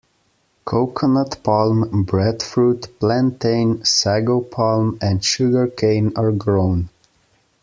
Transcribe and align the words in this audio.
Coconut 0.65 1.43
palm, 1.43 2.01
breadfruit, 2.05 2.87
plantain, 2.99 3.85
sago 3.85 4.41
palm, 4.41 4.97
and 4.99 5.23
sugar 5.23 5.67
cane 5.67 6.11
are 6.15 6.31
grown. 6.31 6.89